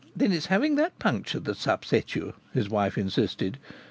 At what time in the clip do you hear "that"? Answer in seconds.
0.77-0.97, 1.41-1.57